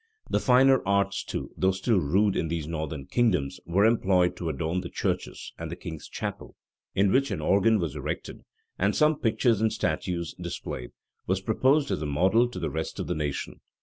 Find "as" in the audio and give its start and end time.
11.91-12.01